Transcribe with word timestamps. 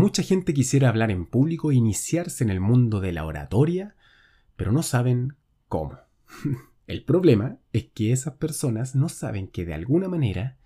Mucha 0.00 0.22
gente 0.22 0.54
quisiera 0.54 0.88
hablar 0.88 1.10
en 1.10 1.26
público 1.26 1.70
e 1.70 1.74
iniciarse 1.74 2.42
en 2.42 2.48
el 2.48 2.58
mundo 2.58 3.00
de 3.00 3.12
la 3.12 3.26
oratoria, 3.26 3.96
pero 4.56 4.72
no 4.72 4.82
saben 4.82 5.34
cómo. 5.68 5.98
El 6.86 7.04
problema 7.04 7.58
es 7.74 7.84
que 7.92 8.10
esas 8.10 8.32
personas 8.36 8.94
no 8.94 9.10
saben 9.10 9.46
que 9.46 9.66
de 9.66 9.74
alguna 9.74 10.08
manera 10.08 10.56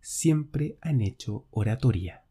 siempre 0.00 0.78
han 0.80 1.00
hecho 1.00 1.44
oratoria. 1.50 2.22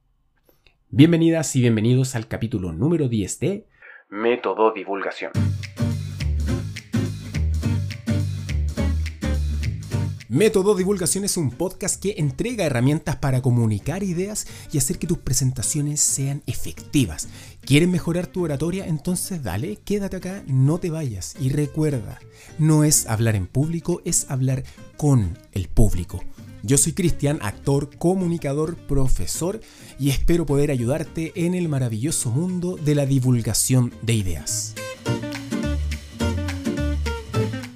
Bienvenidas 0.87 1.53
y 1.57 1.59
bienvenidos 1.59 2.15
al 2.15 2.29
capítulo 2.29 2.71
número 2.71 3.09
10 3.09 3.39
de 3.41 3.67
Método 4.07 4.71
Divulgación. 4.71 5.33
Método 10.33 10.73
Divulgación 10.73 11.25
es 11.25 11.37
un 11.37 11.51
podcast 11.51 12.01
que 12.01 12.15
entrega 12.17 12.65
herramientas 12.65 13.17
para 13.17 13.43
comunicar 13.43 14.01
ideas 14.01 14.47
y 14.71 14.79
hacer 14.79 14.97
que 14.97 15.05
tus 15.05 15.19
presentaciones 15.19 16.01
sean 16.01 16.41
efectivas. 16.47 17.27
¿Quieres 17.61 17.87
mejorar 17.87 18.25
tu 18.25 18.43
oratoria? 18.43 18.87
Entonces 18.87 19.43
dale, 19.43 19.75
quédate 19.85 20.17
acá, 20.17 20.43
no 20.47 20.79
te 20.79 20.89
vayas. 20.89 21.35
Y 21.39 21.49
recuerda, 21.49 22.19
no 22.57 22.83
es 22.83 23.05
hablar 23.05 23.35
en 23.35 23.45
público, 23.45 24.01
es 24.05 24.25
hablar 24.27 24.63
con 24.97 25.37
el 25.51 25.67
público. 25.67 26.23
Yo 26.63 26.79
soy 26.79 26.93
Cristian, 26.93 27.37
actor, 27.43 27.95
comunicador, 27.99 28.75
profesor 28.75 29.61
y 29.99 30.09
espero 30.09 30.47
poder 30.47 30.71
ayudarte 30.71 31.31
en 31.35 31.53
el 31.53 31.69
maravilloso 31.69 32.31
mundo 32.31 32.75
de 32.83 32.95
la 32.95 33.05
divulgación 33.05 33.93
de 34.01 34.13
ideas. 34.13 34.73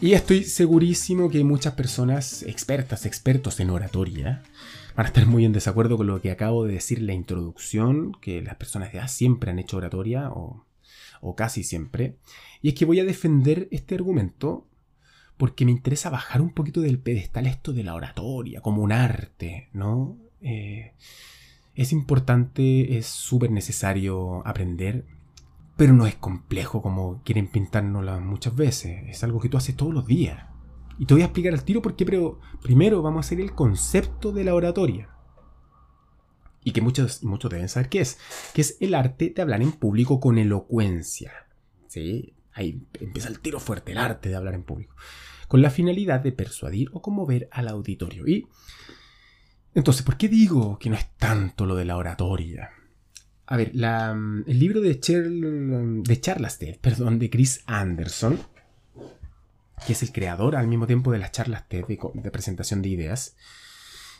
Y 0.07 0.13
estoy 0.13 0.45
segurísimo 0.45 1.29
que 1.29 1.43
muchas 1.43 1.73
personas 1.73 2.41
expertas, 2.43 3.05
expertos 3.05 3.59
en 3.59 3.69
oratoria, 3.69 4.41
van 4.95 5.05
a 5.05 5.09
estar 5.09 5.25
muy 5.25 5.43
en 5.43 5.51
desacuerdo 5.51 5.97
con 5.97 6.07
lo 6.07 6.21
que 6.21 6.31
acabo 6.31 6.63
de 6.63 6.75
decir 6.75 6.99
en 6.99 7.07
la 7.07 7.13
introducción, 7.13 8.13
que 8.21 8.41
las 8.41 8.55
personas 8.55 8.93
ya 8.93 9.09
siempre 9.09 9.51
han 9.51 9.59
hecho 9.59 9.75
oratoria, 9.75 10.29
o, 10.29 10.65
o 11.19 11.35
casi 11.35 11.61
siempre. 11.65 12.15
Y 12.61 12.69
es 12.69 12.75
que 12.75 12.85
voy 12.85 13.01
a 13.01 13.03
defender 13.03 13.67
este 13.69 13.95
argumento 13.95 14.65
porque 15.35 15.65
me 15.65 15.71
interesa 15.71 16.09
bajar 16.09 16.39
un 16.39 16.53
poquito 16.53 16.79
del 16.79 16.99
pedestal 16.99 17.45
esto 17.45 17.73
de 17.73 17.83
la 17.83 17.93
oratoria, 17.93 18.61
como 18.61 18.83
un 18.83 18.93
arte, 18.93 19.67
¿no? 19.73 20.17
Eh, 20.39 20.93
es 21.75 21.91
importante, 21.91 22.97
es 22.97 23.07
súper 23.07 23.51
necesario 23.51 24.41
aprender 24.47 25.03
pero 25.77 25.93
no 25.93 26.07
es 26.07 26.15
complejo 26.15 26.81
como 26.81 27.21
quieren 27.23 27.47
pintárnosla 27.47 28.19
muchas 28.19 28.55
veces. 28.55 29.03
Es 29.07 29.23
algo 29.23 29.39
que 29.39 29.47
tú 29.47 29.57
haces 29.57 29.75
todos 29.75 29.93
los 29.93 30.07
días. 30.07 30.47
Y 30.97 31.05
te 31.05 31.13
voy 31.13 31.21
a 31.21 31.25
explicar 31.25 31.53
al 31.53 31.63
tiro 31.63 31.83
por 31.83 31.95
qué, 31.95 32.03
pero 32.03 32.39
primero 32.63 33.03
vamos 33.03 33.23
a 33.23 33.27
hacer 33.27 33.39
el 33.39 33.53
concepto 33.53 34.31
de 34.31 34.43
la 34.43 34.55
oratoria. 34.55 35.09
Y 36.63 36.71
que 36.71 36.81
muchos, 36.81 37.23
muchos 37.23 37.51
deben 37.51 37.69
saber 37.69 37.89
qué 37.89 38.01
es. 38.01 38.17
Que 38.55 38.61
es 38.61 38.77
el 38.81 38.95
arte 38.95 39.31
de 39.33 39.41
hablar 39.41 39.61
en 39.61 39.71
público 39.71 40.19
con 40.19 40.39
elocuencia. 40.39 41.31
¿Sí? 41.87 42.33
Ahí 42.53 42.81
empieza 42.99 43.29
el 43.29 43.39
tiro 43.39 43.59
fuerte, 43.59 43.91
el 43.91 43.99
arte 43.99 44.29
de 44.29 44.35
hablar 44.35 44.55
en 44.55 44.63
público. 44.63 44.95
Con 45.47 45.61
la 45.61 45.69
finalidad 45.69 46.21
de 46.21 46.31
persuadir 46.31 46.89
o 46.91 47.03
conmover 47.03 47.47
al 47.51 47.67
auditorio. 47.67 48.27
Y 48.27 48.47
entonces, 49.75 50.01
¿por 50.01 50.17
qué 50.17 50.27
digo 50.27 50.79
que 50.79 50.89
no 50.89 50.95
es 50.95 51.15
tanto 51.17 51.67
lo 51.67 51.75
de 51.75 51.85
la 51.85 51.97
oratoria? 51.97 52.71
A 53.47 53.55
ver, 53.55 53.73
mm, 53.73 54.43
el 54.45 54.59
libro 54.59 54.81
de, 54.81 54.95
de 54.95 56.21
charlas 56.21 56.59
TED, 56.59 56.77
perdón, 56.79 57.17
de 57.17 57.29
Chris 57.29 57.63
Anderson, 57.65 58.39
que 59.85 59.93
es 59.93 60.03
el 60.03 60.11
creador 60.11 60.57
al 60.57 60.67
mismo 60.67 60.85
tiempo 60.85 61.13
de 61.13 61.19
las 61.19 61.31
charlas 61.31 61.67
TED 61.69 61.85
de, 61.85 62.31
presentación 62.31 62.81
de 62.81 62.89
ideas, 62.89 63.37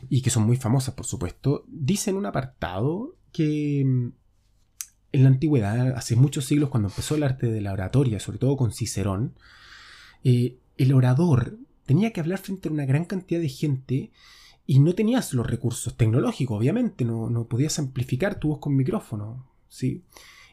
y 0.09 0.21
que 0.21 0.29
son 0.29 0.43
muy 0.43 0.55
famosas, 0.55 0.93
por 0.93 1.05
supuesto, 1.05 1.65
dice 1.67 2.11
en 2.11 2.15
un 2.15 2.25
apartado 2.25 3.15
que 3.33 3.83
mm, 3.85 4.07
en 5.11 5.23
la 5.23 5.29
antigüedad, 5.29 5.97
hace 5.97 6.15
muchos 6.15 6.45
siglos, 6.45 6.69
cuando 6.69 6.87
empezó 6.87 7.15
el 7.15 7.23
arte 7.23 7.47
de 7.47 7.61
la 7.61 7.73
oratoria, 7.73 8.21
sobre 8.21 8.37
todo 8.37 8.55
con 8.55 8.71
Cicerón, 8.71 9.33
eh, 10.23 10.57
el 10.77 10.93
orador 10.93 11.57
tenía 11.85 12.13
que 12.13 12.21
hablar 12.21 12.39
frente 12.39 12.69
a 12.69 12.71
una 12.71 12.85
gran 12.85 13.03
cantidad 13.03 13.41
de 13.41 13.49
gente 13.49 14.11
y 14.69 14.79
no 14.79 14.93
tenías 14.93 15.33
los 15.33 15.47
recursos 15.47 15.95
tecnológicos, 15.95 16.57
obviamente, 16.57 17.05
no, 17.05 17.47
podías 17.49 17.79
amplificar 17.79 18.35
tu 18.37 18.49
voz 18.49 18.59
con 18.59 18.75
micrófono, 18.75 19.47
¿sí? 19.69 20.03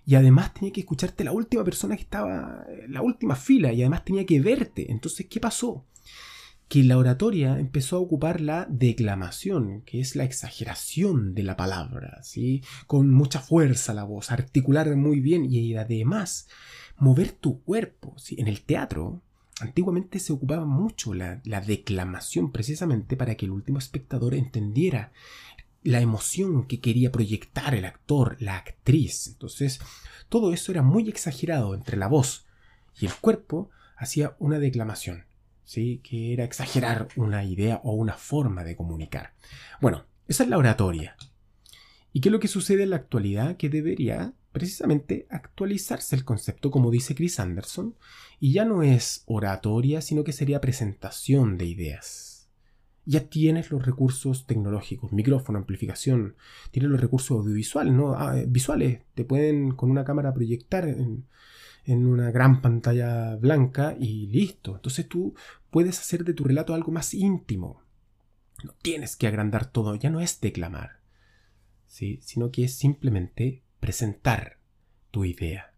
Y 0.06 0.14
además 0.14 0.54
tenía 0.54 0.72
que 0.72 0.80
escucharte 0.80 1.24
la 1.24 1.32
última 1.32 1.64
persona 1.64 1.96
que 1.96 2.02
estaba 2.02 2.64
en 2.68 2.92
la 2.92 3.02
última 3.02 3.34
fila 3.34 3.72
y 3.72 3.82
además 3.82 4.04
tenía 4.04 4.24
que 4.24 4.40
verte. 4.40 4.92
Entonces, 4.92 5.26
¿qué 5.28 5.40
pasó? 5.40 5.84
Que 6.68 6.84
la 6.84 6.96
oratoria 6.96 7.58
empezó 7.58 7.96
a 7.96 8.00
ocupar 8.00 8.40
la 8.40 8.66
declamación, 8.70 9.82
que 9.82 9.98
es 9.98 10.14
la 10.14 10.24
exageración 10.24 11.34
de 11.34 11.42
la 11.42 11.56
palabra, 11.56 12.22
¿sí? 12.22 12.62
Con 12.86 13.10
mucha 13.10 13.40
fuerza 13.40 13.94
la 13.94 14.04
voz, 14.04 14.30
articular 14.30 14.94
muy 14.94 15.18
bien 15.18 15.44
y 15.50 15.74
además 15.74 16.48
mover 16.98 17.32
tu 17.32 17.62
cuerpo, 17.62 18.14
¿sí? 18.16 18.36
En 18.38 18.46
el 18.46 18.60
teatro, 18.60 19.22
Antiguamente 19.60 20.18
se 20.18 20.32
ocupaba 20.32 20.64
mucho 20.64 21.14
la, 21.14 21.40
declamación 21.66 22.50
precisamente 22.50 23.16
para 23.16 23.36
que 23.36 23.46
el 23.46 23.52
último 23.52 23.78
espectador 23.78 24.34
entendiera 24.34 25.12
la 25.82 26.00
emoción 26.00 26.66
que 26.66 26.80
quería 26.80 27.12
proyectar 27.12 27.74
el 27.74 27.84
actor, 27.84 28.36
la 28.40 28.56
actriz. 28.56 29.28
Entonces, 29.28 29.80
todo 30.28 30.52
eso 30.52 30.72
era 30.72 30.82
muy 30.82 31.08
exagerado 31.08 31.74
entre 31.74 31.96
la 31.96 32.08
voz 32.08 32.46
y 32.98 33.06
el 33.06 33.14
cuerpo 33.14 33.70
hacía 33.96 34.34
una 34.38 34.58
declamación, 34.58 35.26
¿sí? 35.64 36.00
que 36.02 36.32
era 36.32 36.44
exagerar 36.44 37.08
una 37.16 37.44
idea 37.44 37.80
o 37.84 37.92
una 37.92 38.14
forma 38.14 38.64
de 38.64 38.76
comunicar. 38.76 39.34
Bueno, 39.80 40.04
esa 40.26 40.42
es 40.42 40.48
la 40.48 40.58
oratoria. 40.58 41.16
¿Y 42.12 42.20
qué 42.20 42.28
es 42.28 42.32
lo 42.32 42.40
que 42.40 42.48
sucede 42.48 42.84
en 42.84 42.90
la 42.90 42.96
actualidad? 42.96 43.56
Que 43.56 43.68
debería 43.68 44.32
precisamente 44.54 45.26
actualizarse 45.30 46.14
el 46.14 46.24
concepto, 46.24 46.70
como 46.70 46.92
dice 46.92 47.16
Chris 47.16 47.40
Anderson, 47.40 47.96
y 48.38 48.52
ya 48.52 48.64
no 48.64 48.84
es 48.84 49.24
oratoria, 49.26 50.00
sino 50.00 50.22
que 50.22 50.32
sería 50.32 50.60
presentación 50.60 51.58
de 51.58 51.66
ideas. 51.66 52.48
Ya 53.04 53.28
tienes 53.28 53.72
los 53.72 53.84
recursos 53.84 54.46
tecnológicos, 54.46 55.12
micrófono, 55.12 55.58
amplificación, 55.58 56.36
tienes 56.70 56.88
los 56.88 57.00
recursos 57.00 57.36
audiovisuales, 57.36 57.92
¿no? 57.92 58.14
Ah, 58.16 58.38
eh, 58.38 58.46
visuales, 58.48 59.00
te 59.14 59.24
pueden 59.24 59.72
con 59.72 59.90
una 59.90 60.04
cámara 60.04 60.32
proyectar 60.32 60.88
en, 60.88 61.26
en 61.84 62.06
una 62.06 62.30
gran 62.30 62.62
pantalla 62.62 63.34
blanca 63.34 63.96
y 63.98 64.28
listo. 64.28 64.76
Entonces 64.76 65.08
tú 65.08 65.34
puedes 65.70 65.98
hacer 65.98 66.24
de 66.24 66.32
tu 66.32 66.44
relato 66.44 66.74
algo 66.74 66.92
más 66.92 67.12
íntimo. 67.12 67.82
No 68.62 68.72
tienes 68.82 69.16
que 69.16 69.26
agrandar 69.26 69.66
todo, 69.66 69.96
ya 69.96 70.10
no 70.10 70.20
es 70.20 70.40
declamar, 70.40 71.00
¿sí? 71.86 72.20
sino 72.22 72.52
que 72.52 72.62
es 72.64 72.74
simplemente 72.74 73.63
presentar 73.84 74.56
tu 75.10 75.26
idea. 75.26 75.74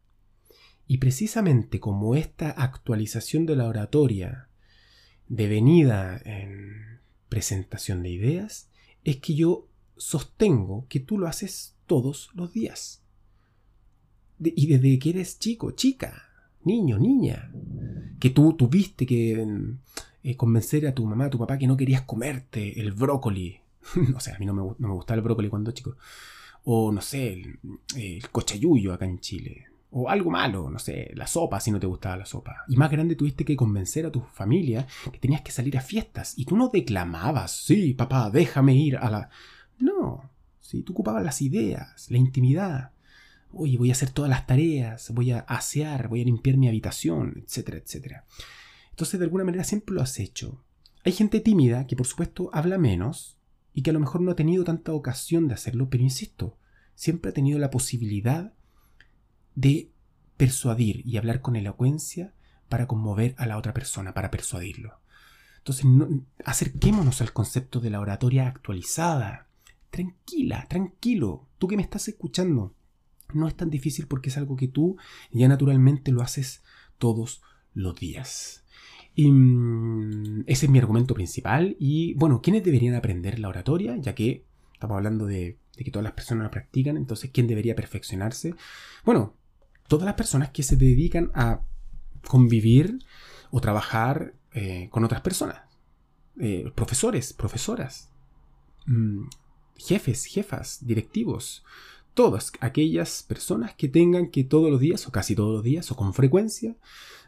Y 0.86 0.98
precisamente 0.98 1.80
como 1.80 2.14
esta 2.14 2.50
actualización 2.50 3.46
de 3.46 3.56
la 3.56 3.66
oratoria 3.66 4.46
devenida 5.26 6.22
en 6.24 7.00
presentación 7.28 8.04
de 8.04 8.10
ideas, 8.10 8.70
es 9.02 9.16
que 9.16 9.34
yo 9.34 9.66
sostengo 9.96 10.86
que 10.88 11.00
tú 11.00 11.18
lo 11.18 11.26
haces 11.26 11.74
todos 11.88 12.30
los 12.34 12.52
días. 12.52 13.02
y 14.38 14.68
desde 14.68 15.00
que 15.00 15.10
eres 15.10 15.40
chico, 15.40 15.72
chica, 15.72 16.28
niño, 16.62 17.00
niña, 17.00 17.50
que 18.20 18.30
tú 18.30 18.52
tuviste 18.52 19.04
que 19.04 19.44
eh, 20.22 20.36
convencer 20.36 20.86
a 20.86 20.94
tu 20.94 21.04
mamá, 21.04 21.24
a 21.24 21.30
tu 21.30 21.40
papá 21.40 21.58
que 21.58 21.66
no 21.66 21.76
querías 21.76 22.02
comerte 22.02 22.80
el 22.80 22.92
brócoli. 22.92 23.58
o 24.14 24.20
sea, 24.20 24.36
a 24.36 24.38
mí 24.38 24.46
no 24.46 24.54
me, 24.54 24.62
no 24.62 24.88
me 24.88 24.94
gustaba 24.94 25.16
el 25.16 25.24
brócoli 25.24 25.48
cuando 25.48 25.72
chico 25.72 25.96
o 26.68 26.90
no 26.90 27.00
sé, 27.00 27.32
el, 27.32 27.60
el 27.96 28.28
cochayuyo 28.30 28.92
acá 28.92 29.04
en 29.04 29.20
Chile, 29.20 29.66
o 29.90 30.10
algo 30.10 30.30
malo, 30.30 30.68
no 30.68 30.80
sé, 30.80 31.12
la 31.14 31.28
sopa 31.28 31.60
si 31.60 31.70
no 31.70 31.78
te 31.78 31.86
gustaba 31.86 32.16
la 32.16 32.26
sopa. 32.26 32.64
Y 32.66 32.76
más 32.76 32.90
grande 32.90 33.14
tuviste 33.14 33.44
que 33.44 33.54
convencer 33.54 34.04
a 34.04 34.10
tu 34.10 34.20
familia 34.20 34.84
que 35.12 35.18
tenías 35.20 35.42
que 35.42 35.52
salir 35.52 35.78
a 35.78 35.80
fiestas 35.80 36.34
y 36.36 36.44
tú 36.44 36.56
no 36.56 36.68
declamabas, 36.68 37.52
sí, 37.52 37.94
papá, 37.94 38.30
déjame 38.30 38.74
ir 38.74 38.96
a 38.96 39.08
la... 39.08 39.30
No, 39.78 40.28
sí, 40.60 40.82
tú 40.82 40.92
ocupabas 40.92 41.24
las 41.24 41.40
ideas, 41.40 42.10
la 42.10 42.18
intimidad. 42.18 42.90
Oye, 43.52 43.78
voy 43.78 43.90
a 43.90 43.92
hacer 43.92 44.10
todas 44.10 44.28
las 44.28 44.48
tareas, 44.48 45.12
voy 45.12 45.30
a 45.30 45.38
asear, 45.38 46.08
voy 46.08 46.22
a 46.22 46.24
limpiar 46.24 46.56
mi 46.56 46.66
habitación, 46.66 47.44
etcétera, 47.46 47.78
etcétera. 47.78 48.24
Entonces, 48.90 49.20
de 49.20 49.24
alguna 49.24 49.44
manera 49.44 49.62
siempre 49.62 49.94
lo 49.94 50.02
has 50.02 50.18
hecho. 50.18 50.64
Hay 51.04 51.12
gente 51.12 51.38
tímida 51.38 51.86
que, 51.86 51.94
por 51.94 52.06
supuesto, 52.06 52.50
habla 52.52 52.76
menos, 52.76 53.35
y 53.76 53.82
que 53.82 53.90
a 53.90 53.92
lo 53.92 54.00
mejor 54.00 54.22
no 54.22 54.30
ha 54.30 54.36
tenido 54.36 54.64
tanta 54.64 54.94
ocasión 54.94 55.48
de 55.48 55.54
hacerlo, 55.54 55.90
pero 55.90 56.02
insisto, 56.02 56.56
siempre 56.94 57.30
ha 57.30 57.34
tenido 57.34 57.58
la 57.58 57.70
posibilidad 57.70 58.54
de 59.54 59.92
persuadir 60.38 61.06
y 61.06 61.18
hablar 61.18 61.42
con 61.42 61.56
elocuencia 61.56 62.32
para 62.70 62.86
conmover 62.86 63.34
a 63.36 63.44
la 63.44 63.58
otra 63.58 63.74
persona, 63.74 64.14
para 64.14 64.30
persuadirlo. 64.30 64.98
Entonces, 65.58 65.84
acerquémonos 66.42 67.20
al 67.20 67.34
concepto 67.34 67.78
de 67.80 67.90
la 67.90 68.00
oratoria 68.00 68.48
actualizada. 68.48 69.46
Tranquila, 69.90 70.64
tranquilo, 70.70 71.46
tú 71.58 71.68
que 71.68 71.76
me 71.76 71.82
estás 71.82 72.08
escuchando. 72.08 72.74
No 73.34 73.46
es 73.46 73.56
tan 73.56 73.68
difícil 73.68 74.06
porque 74.06 74.30
es 74.30 74.38
algo 74.38 74.56
que 74.56 74.68
tú 74.68 74.96
ya 75.32 75.48
naturalmente 75.48 76.12
lo 76.12 76.22
haces 76.22 76.62
todos 76.96 77.42
los 77.74 77.94
días. 77.94 78.64
Y 79.16 79.30
mm, 79.30 80.44
ese 80.46 80.66
es 80.66 80.70
mi 80.70 80.78
argumento 80.78 81.14
principal. 81.14 81.74
Y 81.80 82.14
bueno, 82.14 82.42
¿quiénes 82.42 82.62
deberían 82.62 82.94
aprender 82.94 83.38
la 83.38 83.48
oratoria? 83.48 83.96
Ya 83.96 84.14
que 84.14 84.44
estamos 84.74 84.96
hablando 84.96 85.26
de 85.26 85.58
que 85.74 85.90
todas 85.90 86.04
las 86.04 86.12
personas 86.12 86.44
la 86.44 86.50
practican, 86.50 86.96
entonces 86.96 87.30
¿quién 87.32 87.46
debería 87.46 87.74
perfeccionarse? 87.74 88.54
Bueno, 89.04 89.34
todas 89.88 90.04
las 90.04 90.14
personas 90.14 90.50
que 90.50 90.62
se 90.62 90.76
dedican 90.76 91.30
a 91.34 91.62
convivir 92.28 92.98
o 93.50 93.60
trabajar 93.60 94.34
eh, 94.52 94.88
con 94.90 95.02
otras 95.02 95.22
personas. 95.22 95.62
Eh, 96.38 96.70
profesores, 96.74 97.32
profesoras, 97.32 98.10
mm, 98.84 99.28
jefes, 99.76 100.26
jefas, 100.26 100.84
directivos, 100.84 101.64
todas 102.12 102.52
aquellas 102.60 103.22
personas 103.22 103.74
que 103.74 103.88
tengan 103.88 104.30
que 104.30 104.44
todos 104.44 104.70
los 104.70 104.80
días 104.80 105.06
o 105.06 105.12
casi 105.12 105.34
todos 105.34 105.54
los 105.54 105.62
días 105.62 105.90
o 105.90 105.96
con 105.96 106.12
frecuencia 106.12 106.76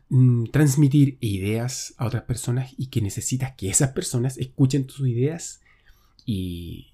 mm, 0.09 0.47
transmitir 0.47 1.19
ideas 1.21 1.95
a 1.97 2.07
otras 2.07 2.25
personas 2.25 2.75
y 2.77 2.87
que 2.87 3.01
necesitas 3.01 3.53
que 3.53 3.69
esas 3.69 3.91
personas 3.93 4.39
escuchen 4.39 4.87
tus 4.87 5.09
ideas 5.09 5.61
y, 6.25 6.89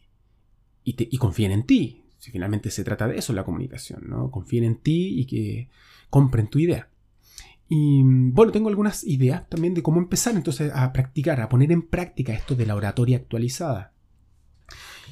y, 0.84 1.18
confíen 1.18 1.52
en 1.52 1.64
ti. 1.64 2.04
Si 2.18 2.30
finalmente 2.30 2.70
se 2.70 2.84
trata 2.84 3.08
de 3.08 3.18
eso 3.18 3.32
la 3.32 3.44
comunicación, 3.44 4.04
¿no? 4.08 4.30
Confíen 4.30 4.64
en 4.64 4.76
ti 4.76 5.20
y 5.20 5.26
que 5.26 5.68
compren 6.10 6.48
tu 6.48 6.58
idea. 6.58 6.88
Y 7.68 8.02
bueno, 8.04 8.52
tengo 8.52 8.68
algunas 8.68 9.04
ideas 9.04 9.48
también 9.48 9.74
de 9.74 9.82
cómo 9.82 9.98
empezar 9.98 10.34
entonces 10.34 10.70
a 10.74 10.92
practicar, 10.92 11.40
a 11.40 11.48
poner 11.48 11.72
en 11.72 11.82
práctica 11.82 12.32
esto 12.32 12.54
de 12.54 12.66
la 12.66 12.76
oratoria 12.76 13.16
actualizada. 13.16 13.92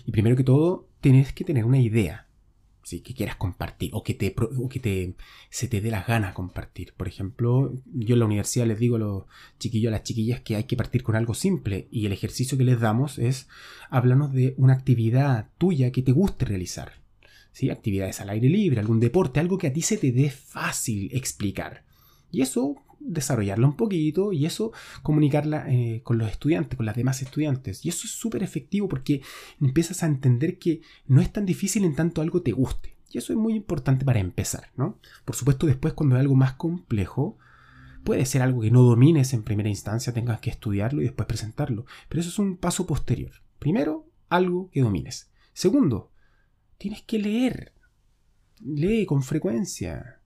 Y 0.06 0.12
primero 0.12 0.36
que 0.36 0.44
todo, 0.44 0.88
tienes 1.00 1.32
que 1.32 1.44
tener 1.44 1.64
una 1.64 1.78
idea 1.78 2.28
¿sí? 2.82 3.00
que 3.00 3.14
quieras 3.14 3.36
compartir 3.36 3.90
o 3.92 4.02
que, 4.02 4.14
te, 4.14 4.34
que 4.70 4.80
te, 4.80 5.14
se 5.50 5.68
te 5.68 5.80
dé 5.80 5.90
las 5.90 6.06
ganas 6.06 6.34
compartir. 6.34 6.94
Por 6.94 7.08
ejemplo, 7.08 7.72
yo 7.92 8.14
en 8.14 8.18
la 8.18 8.26
universidad 8.26 8.66
les 8.66 8.78
digo 8.78 8.96
a 8.96 9.00
los 9.00 9.24
chiquillos, 9.58 9.90
a 9.90 9.92
las 9.92 10.02
chiquillas 10.02 10.40
que 10.40 10.56
hay 10.56 10.64
que 10.64 10.76
partir 10.76 11.02
con 11.02 11.16
algo 11.16 11.34
simple 11.34 11.88
y 11.90 12.06
el 12.06 12.12
ejercicio 12.12 12.58
que 12.58 12.64
les 12.64 12.80
damos 12.80 13.18
es 13.18 13.48
háblanos 13.90 14.32
de 14.32 14.54
una 14.56 14.74
actividad 14.74 15.48
tuya 15.58 15.92
que 15.92 16.02
te 16.02 16.12
guste 16.12 16.44
realizar. 16.44 17.02
¿sí? 17.52 17.70
Actividades 17.70 18.20
al 18.20 18.30
aire 18.30 18.48
libre, 18.48 18.80
algún 18.80 19.00
deporte, 19.00 19.40
algo 19.40 19.58
que 19.58 19.68
a 19.68 19.72
ti 19.72 19.82
se 19.82 19.96
te 19.96 20.12
dé 20.12 20.30
fácil 20.30 21.10
explicar. 21.12 21.84
Y 22.30 22.40
eso, 22.40 22.76
desarrollarla 23.04 23.66
un 23.66 23.76
poquito 23.76 24.32
y 24.32 24.46
eso 24.46 24.72
comunicarla 25.02 25.66
eh, 25.68 26.00
con 26.04 26.18
los 26.18 26.30
estudiantes, 26.30 26.76
con 26.76 26.86
las 26.86 26.96
demás 26.96 27.22
estudiantes. 27.22 27.84
Y 27.84 27.88
eso 27.88 28.06
es 28.06 28.12
súper 28.12 28.42
efectivo 28.42 28.88
porque 28.88 29.22
empiezas 29.60 30.02
a 30.02 30.06
entender 30.06 30.58
que 30.58 30.80
no 31.06 31.20
es 31.20 31.32
tan 31.32 31.46
difícil 31.46 31.84
en 31.84 31.94
tanto 31.94 32.22
algo 32.22 32.42
te 32.42 32.52
guste. 32.52 32.96
Y 33.10 33.18
eso 33.18 33.32
es 33.32 33.38
muy 33.38 33.54
importante 33.54 34.04
para 34.04 34.20
empezar, 34.20 34.70
¿no? 34.76 34.98
Por 35.24 35.36
supuesto, 35.36 35.66
después 35.66 35.92
cuando 35.92 36.16
es 36.16 36.20
algo 36.20 36.34
más 36.34 36.54
complejo, 36.54 37.38
puede 38.04 38.24
ser 38.24 38.42
algo 38.42 38.62
que 38.62 38.70
no 38.70 38.82
domines 38.82 39.34
en 39.34 39.42
primera 39.42 39.68
instancia, 39.68 40.14
tengas 40.14 40.40
que 40.40 40.50
estudiarlo 40.50 41.02
y 41.02 41.04
después 41.04 41.26
presentarlo. 41.26 41.84
Pero 42.08 42.20
eso 42.20 42.30
es 42.30 42.38
un 42.38 42.56
paso 42.56 42.86
posterior. 42.86 43.32
Primero, 43.58 44.08
algo 44.30 44.70
que 44.70 44.80
domines. 44.80 45.30
Segundo, 45.52 46.10
tienes 46.78 47.02
que 47.02 47.18
leer. 47.18 47.74
Lee 48.60 49.04
con 49.04 49.22
frecuencia. 49.22 50.21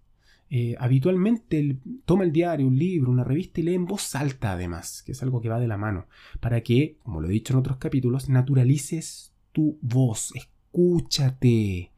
Eh, 0.48 0.76
habitualmente 0.78 1.78
toma 2.04 2.22
el 2.22 2.32
diario, 2.32 2.68
un 2.68 2.78
libro, 2.78 3.10
una 3.10 3.24
revista 3.24 3.60
y 3.60 3.64
lee 3.64 3.74
en 3.74 3.84
voz 3.84 4.14
alta 4.14 4.52
además, 4.52 5.02
que 5.02 5.12
es 5.12 5.22
algo 5.22 5.40
que 5.40 5.48
va 5.48 5.58
de 5.58 5.66
la 5.66 5.76
mano, 5.76 6.06
para 6.40 6.60
que, 6.62 6.98
como 7.02 7.20
lo 7.20 7.28
he 7.28 7.32
dicho 7.32 7.52
en 7.52 7.58
otros 7.58 7.78
capítulos, 7.78 8.28
naturalices 8.28 9.32
tu 9.52 9.78
voz, 9.82 10.32
escúchate, 10.36 11.90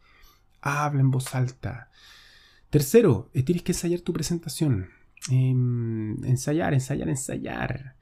habla 0.63 1.01
en 1.01 1.11
voz 1.11 1.35
alta. 1.35 1.91
Tercero, 2.71 3.31
eh, 3.35 3.43
tienes 3.43 3.63
que 3.63 3.73
ensayar 3.73 4.01
tu 4.01 4.13
presentación. 4.13 4.89
Em, 5.31 6.23
ensayar, 6.25 6.73
ensayar, 6.75 7.09
ensayar. 7.09 7.97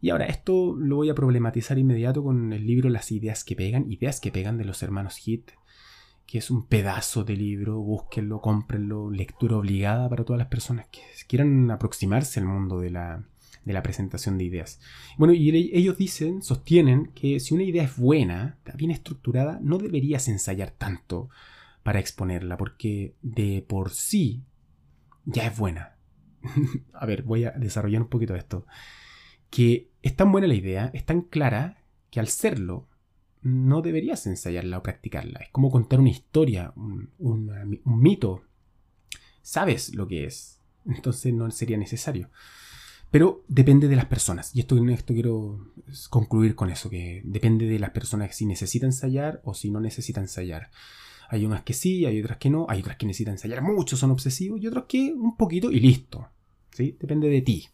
Y 0.00 0.10
ahora, 0.10 0.26
esto 0.26 0.74
lo 0.76 0.96
voy 0.96 1.10
a 1.10 1.14
problematizar 1.14 1.78
inmediato 1.78 2.24
con 2.24 2.52
el 2.52 2.66
libro 2.66 2.88
Las 2.90 3.12
ideas 3.12 3.44
que 3.44 3.54
pegan, 3.54 3.90
ideas 3.90 4.20
que 4.20 4.32
pegan 4.32 4.58
de 4.58 4.64
los 4.64 4.82
hermanos 4.82 5.16
Hit 5.16 5.52
que 6.26 6.38
es 6.38 6.50
un 6.50 6.66
pedazo 6.66 7.24
de 7.24 7.36
libro, 7.36 7.80
búsquenlo, 7.80 8.40
cómprenlo, 8.40 9.10
lectura 9.10 9.56
obligada 9.56 10.08
para 10.08 10.24
todas 10.24 10.38
las 10.38 10.48
personas 10.48 10.86
que 10.86 11.00
quieran 11.26 11.70
aproximarse 11.70 12.40
al 12.40 12.46
mundo 12.46 12.80
de 12.80 12.90
la, 12.90 13.24
de 13.64 13.72
la 13.72 13.82
presentación 13.82 14.38
de 14.38 14.44
ideas. 14.44 14.80
Bueno, 15.18 15.34
y 15.34 15.50
ellos 15.50 15.96
dicen, 15.96 16.42
sostienen 16.42 17.12
que 17.14 17.40
si 17.40 17.54
una 17.54 17.64
idea 17.64 17.84
es 17.84 17.96
buena, 17.96 18.58
bien 18.76 18.90
estructurada, 18.90 19.58
no 19.62 19.78
deberías 19.78 20.28
ensayar 20.28 20.70
tanto 20.70 21.28
para 21.82 22.00
exponerla, 22.00 22.56
porque 22.56 23.14
de 23.22 23.64
por 23.66 23.90
sí 23.90 24.44
ya 25.24 25.46
es 25.46 25.56
buena. 25.56 25.96
a 26.92 27.06
ver, 27.06 27.22
voy 27.22 27.44
a 27.44 27.52
desarrollar 27.52 28.02
un 28.02 28.08
poquito 28.08 28.34
esto. 28.34 28.66
Que 29.50 29.90
es 30.02 30.16
tan 30.16 30.32
buena 30.32 30.48
la 30.48 30.54
idea, 30.54 30.90
es 30.94 31.04
tan 31.04 31.22
clara, 31.22 31.84
que 32.10 32.20
al 32.20 32.28
serlo, 32.28 32.88
no 33.42 33.82
deberías 33.82 34.26
ensayarla 34.26 34.78
o 34.78 34.82
practicarla. 34.82 35.40
Es 35.40 35.48
como 35.50 35.70
contar 35.70 36.00
una 36.00 36.10
historia, 36.10 36.72
un, 36.76 37.80
mito. 37.84 38.42
Sabes 39.42 39.94
lo 39.94 40.06
que 40.06 40.24
es, 40.24 40.60
entonces 40.86 41.34
no 41.34 41.50
sería 41.50 41.76
necesario. 41.76 42.30
Pero 43.10 43.44
depende 43.48 43.88
de 43.88 43.96
las 43.96 44.06
personas. 44.06 44.54
Y 44.54 44.60
esto, 44.60 44.76
esto 44.88 45.12
quiero 45.12 45.72
concluir 46.08 46.54
con 46.54 46.70
eso, 46.70 46.88
que 46.88 47.20
depende 47.24 47.66
de 47.66 47.78
las 47.78 47.90
personas 47.90 48.34
si 48.34 48.46
necesitan 48.46 48.88
ensayar 48.88 49.42
o 49.44 49.54
si 49.54 49.70
no 49.70 49.80
necesitan 49.80 50.24
ensayar. 50.24 50.70
Hay 51.28 51.44
unas 51.44 51.62
que 51.62 51.74
sí, 51.74 52.06
hay 52.06 52.20
otras 52.20 52.38
que 52.38 52.50
no, 52.50 52.66
hay 52.68 52.80
otras 52.80 52.96
que 52.96 53.06
necesitan 53.06 53.34
ensayar 53.34 53.62
mucho, 53.62 53.96
son 53.96 54.10
obsesivos, 54.12 54.60
y 54.60 54.66
otros 54.66 54.84
que 54.86 55.12
un 55.12 55.36
poquito 55.36 55.70
y 55.70 55.80
listo. 55.80 56.28
¿sí? 56.70 56.96
Depende 57.00 57.28
de 57.28 57.42
ti. 57.42 57.68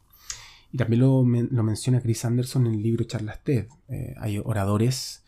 Y 0.73 0.77
también 0.77 1.01
lo, 1.01 1.25
menciona 1.25 2.01
Chris 2.01 2.25
Anderson 2.25 2.67
en 2.67 2.75
el 2.75 2.83
libro 2.83 3.05
Charlas 3.05 3.43
TED. 3.43 3.69
Eh, 3.89 4.15
hay 4.19 4.39
oradores 4.39 5.25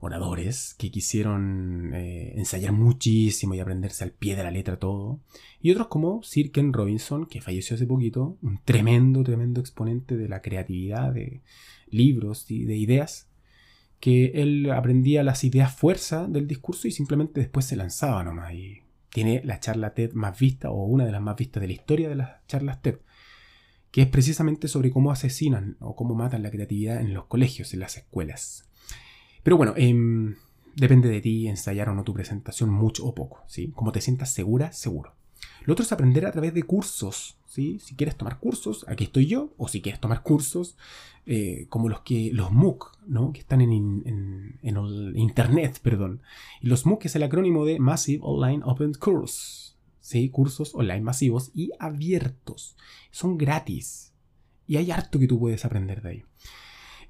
oradores 0.00 0.74
que 0.78 0.90
quisieron 0.90 1.92
eh, 1.94 2.32
ensayar 2.36 2.72
muchísimo 2.72 3.54
y 3.54 3.60
aprenderse 3.60 4.04
al 4.04 4.12
pie 4.12 4.36
de 4.36 4.42
la 4.42 4.50
letra 4.50 4.78
todo. 4.78 5.20
Y 5.60 5.70
otros 5.70 5.88
como 5.88 6.22
Sir 6.22 6.52
Ken 6.52 6.72
Robinson, 6.72 7.26
que 7.26 7.40
falleció 7.40 7.76
hace 7.76 7.86
poquito, 7.86 8.38
un 8.42 8.60
tremendo, 8.64 9.22
tremendo 9.22 9.60
exponente 9.60 10.16
de 10.16 10.28
la 10.28 10.42
creatividad, 10.42 11.12
de 11.12 11.42
libros 11.88 12.50
y 12.50 12.64
de 12.64 12.76
ideas, 12.76 13.30
que 14.00 14.32
él 14.34 14.70
aprendía 14.70 15.22
las 15.22 15.44
ideas 15.44 15.74
fuerza 15.74 16.26
del 16.28 16.46
discurso 16.46 16.88
y 16.88 16.90
simplemente 16.90 17.40
después 17.40 17.64
se 17.64 17.76
lanzaba 17.76 18.22
nomás. 18.24 18.52
Y 18.52 18.82
tiene 19.10 19.42
la 19.44 19.60
charla 19.60 19.94
TED 19.94 20.12
más 20.12 20.38
vista 20.38 20.70
o 20.70 20.84
una 20.84 21.06
de 21.06 21.12
las 21.12 21.22
más 21.22 21.36
vistas 21.36 21.60
de 21.60 21.68
la 21.68 21.72
historia 21.72 22.08
de 22.08 22.16
las 22.16 22.46
charlas 22.46 22.82
TED 22.82 22.98
que 23.94 24.02
es 24.02 24.08
precisamente 24.08 24.66
sobre 24.66 24.90
cómo 24.90 25.12
asesinan 25.12 25.76
o 25.78 25.94
cómo 25.94 26.16
matan 26.16 26.42
la 26.42 26.50
creatividad 26.50 27.00
en 27.00 27.14
los 27.14 27.26
colegios, 27.26 27.74
en 27.74 27.78
las 27.78 27.96
escuelas. 27.96 28.68
Pero 29.44 29.56
bueno, 29.56 29.74
em, 29.76 30.34
depende 30.74 31.08
de 31.08 31.20
ti 31.20 31.46
ensayar 31.46 31.88
o 31.90 31.94
no 31.94 32.02
tu 32.02 32.12
presentación 32.12 32.70
mucho 32.70 33.06
o 33.06 33.14
poco, 33.14 33.44
¿sí? 33.46 33.70
Como 33.74 33.92
te 33.92 34.00
sientas 34.00 34.32
segura, 34.32 34.72
seguro. 34.72 35.14
Lo 35.64 35.74
otro 35.74 35.84
es 35.84 35.92
aprender 35.92 36.26
a 36.26 36.32
través 36.32 36.52
de 36.52 36.62
cursos, 36.62 37.36
¿sí? 37.46 37.78
Si 37.78 37.94
quieres 37.94 38.16
tomar 38.16 38.38
cursos, 38.38 38.84
aquí 38.88 39.04
estoy 39.04 39.26
yo, 39.26 39.52
o 39.56 39.68
si 39.68 39.80
quieres 39.80 40.00
tomar 40.00 40.22
cursos 40.22 40.76
eh, 41.26 41.66
como 41.68 41.88
los 41.88 42.00
que 42.00 42.30
los 42.32 42.50
MOOC, 42.52 42.98
¿no? 43.06 43.32
Que 43.32 43.40
están 43.40 43.60
en, 43.60 44.58
el 44.62 45.12
internet, 45.16 45.78
perdón. 45.82 46.22
Y 46.60 46.66
los 46.66 46.86
MOOC 46.86 47.06
es 47.06 47.16
el 47.16 47.22
acrónimo 47.22 47.64
de 47.64 47.78
Massive 47.78 48.20
Online 48.22 48.62
Open 48.64 48.94
Course, 48.94 49.74
¿sí? 50.00 50.28
Cursos 50.30 50.74
online 50.74 51.02
masivos 51.02 51.50
y 51.54 51.70
abiertos. 51.78 52.76
Son 53.10 53.38
gratis. 53.38 54.12
Y 54.66 54.76
hay 54.76 54.90
harto 54.90 55.18
que 55.18 55.28
tú 55.28 55.38
puedes 55.38 55.64
aprender 55.64 56.00
de 56.02 56.08
ahí. 56.08 56.24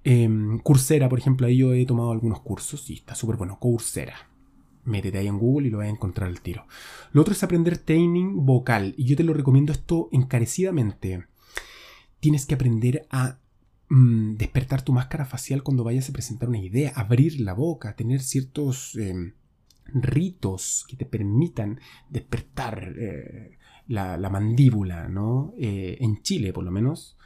Eh, 0.04 0.28
Coursera, 0.62 1.08
por 1.08 1.18
ejemplo, 1.18 1.46
ahí 1.46 1.56
yo 1.56 1.72
he 1.72 1.86
tomado 1.86 2.12
algunos 2.12 2.40
cursos 2.40 2.88
y 2.90 2.94
está 2.94 3.14
súper 3.14 3.36
bueno. 3.36 3.58
Coursera. 3.58 4.14
Métete 4.84 5.18
ahí 5.18 5.26
en 5.26 5.38
Google 5.38 5.68
y 5.68 5.70
lo 5.70 5.78
vas 5.78 5.86
a 5.86 5.90
encontrar 5.90 6.28
al 6.28 6.42
tiro. 6.42 6.66
Lo 7.12 7.22
otro 7.22 7.32
es 7.32 7.42
aprender 7.42 7.78
training 7.78 8.44
vocal. 8.44 8.94
Y 8.98 9.04
yo 9.04 9.16
te 9.16 9.24
lo 9.24 9.32
recomiendo 9.32 9.72
esto 9.72 10.10
encarecidamente. 10.12 11.24
Tienes 12.20 12.44
que 12.44 12.54
aprender 12.54 13.06
a 13.10 13.38
mm, 13.88 14.36
despertar 14.36 14.82
tu 14.82 14.92
máscara 14.92 15.24
facial 15.24 15.62
cuando 15.62 15.84
vayas 15.84 16.10
a 16.10 16.12
presentar 16.12 16.50
una 16.50 16.58
idea. 16.58 16.92
Abrir 16.94 17.40
la 17.40 17.54
boca. 17.54 17.96
Tener 17.96 18.20
ciertos 18.20 18.94
em, 18.96 19.32
ritos 19.86 20.84
que 20.86 20.96
te 20.96 21.06
permitan 21.06 21.80
despertar 22.10 22.94
eh, 22.98 23.58
la, 23.88 24.18
mandíbula, 24.30 25.08
¿no? 25.08 25.54
Eh, 25.58 25.96
en 26.00 26.22
Chile, 26.22 26.52
por 26.52 26.64
lo 26.64 26.70
menos. 26.70 27.16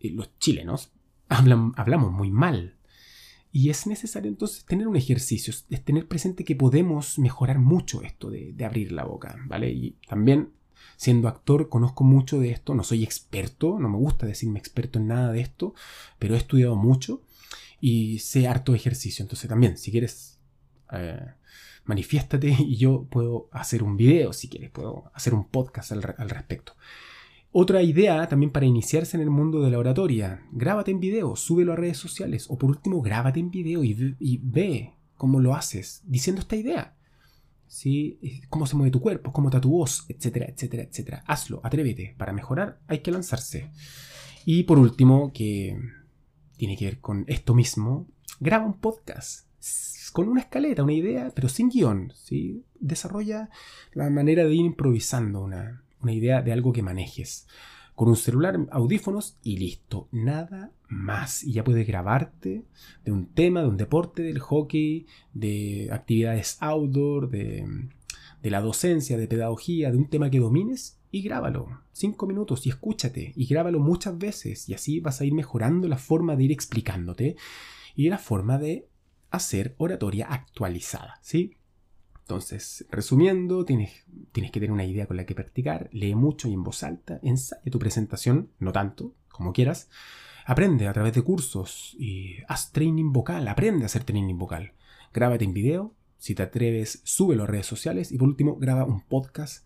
Eh, 0.00 0.12
los 0.12 0.38
chilenos 0.38 0.92
hablamos 1.28 2.12
muy 2.12 2.30
mal. 2.30 2.76
Y 3.52 3.70
es 3.70 3.86
necesario 3.86 4.28
entonces 4.28 4.64
tener 4.66 4.86
un 4.86 4.96
ejercicio, 4.96 5.54
es 5.70 5.84
tener 5.84 6.06
presente 6.06 6.44
que 6.44 6.56
podemos 6.56 7.18
mejorar 7.18 7.58
mucho 7.58 8.02
esto 8.02 8.28
de, 8.28 8.54
abrir 8.64 8.92
la 8.92 9.04
boca, 9.04 9.36
¿vale? 9.46 9.70
Y 9.70 9.96
también, 10.06 10.50
siendo 10.98 11.26
actor, 11.26 11.70
conozco 11.70 12.04
mucho 12.04 12.38
de 12.38 12.50
esto, 12.50 12.74
no 12.74 12.84
soy 12.84 13.02
experto, 13.02 13.78
no 13.78 13.88
me 13.88 13.96
gusta 13.96 14.26
decirme 14.26 14.58
experto 14.58 14.98
en 14.98 15.06
nada 15.06 15.32
de 15.32 15.40
esto, 15.40 15.74
pero 16.18 16.34
he 16.34 16.38
estudiado 16.38 16.76
mucho 16.76 17.22
y 17.80 18.18
sé 18.18 18.46
harto 18.46 18.74
ejercicio. 18.74 19.22
Entonces 19.22 19.48
también, 19.48 19.78
si 19.78 19.90
quieres, 19.90 20.38
eh, 20.92 21.32
manifiéstate 21.86 22.54
y 22.58 22.76
yo 22.76 23.06
puedo 23.08 23.48
hacer 23.52 23.82
un 23.82 23.96
video, 23.96 24.34
si 24.34 24.48
quieres, 24.48 24.70
puedo 24.70 25.10
hacer 25.14 25.32
un 25.32 25.48
podcast 25.48 25.92
al 25.92 26.02
respecto. 26.02 26.74
Otra 27.58 27.80
idea 27.80 28.28
también 28.28 28.52
para 28.52 28.66
iniciarse 28.66 29.16
en 29.16 29.22
el 29.22 29.30
mundo 29.30 29.62
de 29.62 29.70
la 29.70 29.78
oratoria, 29.78 30.46
grábate 30.52 30.90
en 30.90 31.00
video, 31.00 31.36
súbelo 31.36 31.72
a 31.72 31.76
redes 31.76 31.96
sociales 31.96 32.48
o 32.50 32.58
por 32.58 32.68
último 32.68 33.00
grábate 33.00 33.40
en 33.40 33.50
video 33.50 33.82
y, 33.82 34.40
ve 34.42 34.92
cómo 35.14 35.40
lo 35.40 35.54
haces 35.54 36.02
diciendo 36.04 36.42
esta 36.42 36.56
idea. 36.56 36.94
¿sí? 37.66 38.20
cómo 38.50 38.66
se 38.66 38.76
mueve 38.76 38.90
tu 38.90 39.00
cuerpo, 39.00 39.32
cómo 39.32 39.48
está 39.48 39.58
tu 39.58 39.70
voz, 39.70 40.04
etcétera, 40.10 40.44
etcétera, 40.50 40.82
etcétera. 40.82 41.24
Hazlo, 41.26 41.62
atrévete. 41.64 42.14
Para 42.18 42.34
mejorar 42.34 42.78
hay 42.88 42.98
que 42.98 43.10
lanzarse. 43.10 43.70
Y 44.44 44.64
por 44.64 44.78
último, 44.78 45.32
que 45.32 45.78
tiene 46.58 46.76
que 46.76 46.84
ver 46.84 47.00
con 47.00 47.24
esto 47.26 47.54
mismo, 47.54 48.06
graba 48.38 48.66
un 48.66 48.78
podcast 48.78 49.46
con 50.12 50.28
una 50.28 50.42
escaleta, 50.42 50.82
una 50.82 50.92
idea, 50.92 51.32
pero 51.34 51.48
sin 51.48 51.70
guion. 51.70 52.12
¿sí? 52.14 52.66
Desarrolla 52.78 53.48
la 53.94 54.10
manera 54.10 54.44
de 54.44 54.54
ir 54.54 54.66
improvisando 54.66 55.42
una, 55.42 55.85
una 56.02 56.12
idea 56.12 56.42
de 56.42 56.52
algo 56.52 56.72
que 56.72 56.82
manejes. 56.82 57.46
Con 57.94 58.08
un 58.08 58.16
celular, 58.16 58.58
audífonos 58.70 59.38
y 59.42 59.56
listo. 59.56 60.08
Nada 60.12 60.70
más. 60.88 61.42
Y 61.42 61.52
ya 61.54 61.64
puedes 61.64 61.86
grabarte 61.86 62.64
de 63.04 63.12
un 63.12 63.26
tema, 63.26 63.62
de 63.62 63.68
un 63.68 63.78
deporte, 63.78 64.22
del 64.22 64.38
hockey, 64.38 65.06
de 65.32 65.88
actividades 65.90 66.58
outdoor, 66.60 67.30
de, 67.30 67.88
de 68.42 68.50
la 68.50 68.60
docencia, 68.60 69.16
de 69.16 69.26
pedagogía, 69.26 69.90
de 69.90 69.96
un 69.96 70.08
tema 70.08 70.30
que 70.30 70.40
domines 70.40 70.98
y 71.10 71.22
grábalo. 71.22 71.80
Cinco 71.92 72.26
minutos 72.26 72.66
y 72.66 72.68
escúchate 72.68 73.32
y 73.34 73.46
grábalo 73.46 73.80
muchas 73.80 74.18
veces. 74.18 74.68
Y 74.68 74.74
así 74.74 75.00
vas 75.00 75.20
a 75.20 75.24
ir 75.24 75.32
mejorando 75.32 75.88
la 75.88 75.96
forma 75.96 76.36
de 76.36 76.44
ir 76.44 76.52
explicándote 76.52 77.36
y 77.94 78.10
la 78.10 78.18
forma 78.18 78.58
de 78.58 78.88
hacer 79.30 79.74
oratoria 79.78 80.26
actualizada. 80.26 81.18
¿Sí? 81.22 81.56
Entonces, 82.26 82.84
resumiendo, 82.90 83.64
tienes, 83.64 84.04
tienes 84.32 84.50
que 84.50 84.58
tener 84.58 84.72
una 84.72 84.84
idea 84.84 85.06
con 85.06 85.16
la 85.16 85.24
que 85.24 85.36
practicar, 85.36 85.88
lee 85.92 86.16
mucho 86.16 86.48
y 86.48 86.54
en 86.54 86.64
voz 86.64 86.82
alta, 86.82 87.20
ensaya 87.22 87.62
tu 87.70 87.78
presentación, 87.78 88.50
no 88.58 88.72
tanto, 88.72 89.14
como 89.28 89.52
quieras, 89.52 89.88
aprende 90.44 90.88
a 90.88 90.92
través 90.92 91.12
de 91.14 91.22
cursos 91.22 91.94
y 92.00 92.38
haz 92.48 92.72
training 92.72 93.12
vocal, 93.12 93.46
aprende 93.46 93.84
a 93.84 93.86
hacer 93.86 94.02
training 94.02 94.36
vocal, 94.36 94.72
grábate 95.14 95.44
en 95.44 95.52
video, 95.52 95.94
si 96.18 96.34
te 96.34 96.42
atreves, 96.42 97.00
súbelo 97.04 97.44
a 97.44 97.46
redes 97.46 97.66
sociales 97.66 98.10
y 98.10 98.18
por 98.18 98.26
último, 98.26 98.56
graba 98.56 98.84
un 98.84 99.02
podcast 99.02 99.64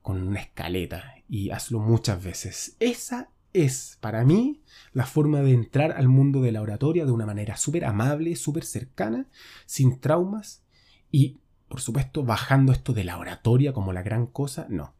con 0.00 0.20
una 0.20 0.40
escaleta 0.40 1.14
y 1.28 1.50
hazlo 1.50 1.78
muchas 1.78 2.20
veces. 2.24 2.76
Esa 2.80 3.30
es, 3.52 3.96
para 4.00 4.24
mí, 4.24 4.60
la 4.92 5.06
forma 5.06 5.40
de 5.42 5.52
entrar 5.52 5.92
al 5.92 6.08
mundo 6.08 6.42
de 6.42 6.50
la 6.50 6.62
oratoria 6.62 7.04
de 7.04 7.12
una 7.12 7.26
manera 7.26 7.56
súper 7.56 7.84
amable, 7.84 8.34
súper 8.34 8.64
cercana, 8.64 9.28
sin 9.66 10.00
traumas 10.00 10.64
y 11.12 11.38
por 11.72 11.80
supuesto, 11.80 12.22
bajando 12.22 12.70
esto 12.70 12.92
de 12.92 13.02
la 13.02 13.16
oratoria 13.16 13.72
como 13.72 13.94
la 13.94 14.02
gran 14.02 14.26
cosa, 14.26 14.66
no. 14.68 14.92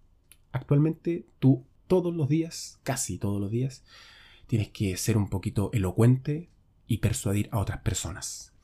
Actualmente 0.52 1.26
tú 1.38 1.66
todos 1.86 2.14
los 2.14 2.30
días, 2.30 2.80
casi 2.82 3.18
todos 3.18 3.38
los 3.38 3.50
días, 3.50 3.84
tienes 4.46 4.70
que 4.70 4.96
ser 4.96 5.18
un 5.18 5.28
poquito 5.28 5.68
elocuente 5.74 6.48
y 6.86 6.96
persuadir 6.96 7.50
a 7.52 7.58
otras 7.58 7.80
personas. 7.80 8.54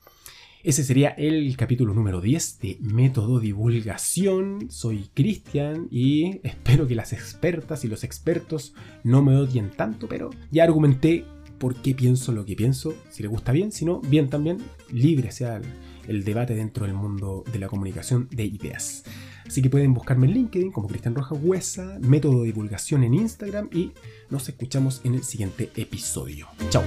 Ese 0.63 0.83
sería 0.83 1.09
el 1.09 1.55
capítulo 1.55 1.93
número 1.93 2.19
10 2.19 2.57
de 2.57 2.77
Método 2.81 3.39
Divulgación. 3.39 4.71
Soy 4.71 5.11
Cristian 5.13 5.87
y 5.91 6.41
espero 6.43 6.87
que 6.87 6.95
las 6.95 7.13
expertas 7.13 7.85
y 7.85 7.89
los 7.89 8.03
expertos 8.03 8.73
no 9.03 9.21
me 9.21 9.37
odien 9.37 9.69
tanto, 9.69 10.07
pero 10.07 10.31
ya 10.49 10.63
argumenté 10.63 11.25
por 11.59 11.75
qué 11.75 11.93
pienso 11.93 12.31
lo 12.31 12.43
que 12.43 12.55
pienso. 12.55 12.95
Si 13.11 13.21
le 13.21 13.29
gusta 13.29 13.51
bien, 13.51 13.71
si 13.71 13.85
no, 13.85 14.01
bien 14.01 14.29
también, 14.31 14.57
libre 14.91 15.31
sea 15.31 15.61
el 16.09 16.23
debate 16.23 16.55
dentro 16.55 16.85
del 16.85 16.95
mundo 16.95 17.43
de 17.51 17.59
la 17.59 17.67
comunicación 17.67 18.27
de 18.31 18.45
ideas. 18.45 19.03
Así 19.47 19.61
que 19.61 19.69
pueden 19.69 19.93
buscarme 19.93 20.27
en 20.27 20.33
LinkedIn 20.33 20.71
como 20.71 20.87
Cristian 20.87 21.15
Rojas 21.15 21.39
Huesa, 21.41 21.97
método 22.01 22.41
de 22.41 22.47
divulgación 22.47 23.03
en 23.03 23.13
Instagram 23.13 23.69
y 23.71 23.93
nos 24.29 24.49
escuchamos 24.49 25.01
en 25.03 25.15
el 25.15 25.23
siguiente 25.23 25.71
episodio. 25.75 26.47
Chao. 26.69 26.83